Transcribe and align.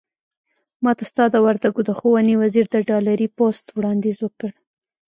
ماته 0.83 1.03
ستا 1.11 1.23
د 1.31 1.35
وردګو 1.45 1.81
د 1.85 1.89
ښوونې 1.99 2.33
وزير 2.41 2.65
د 2.69 2.75
ډالري 2.89 3.27
پست 3.37 3.65
وړانديز 3.77 4.17
وکړ. 4.21 4.51